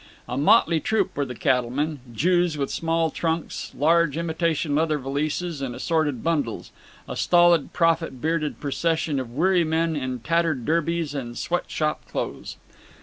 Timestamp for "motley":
0.35-0.79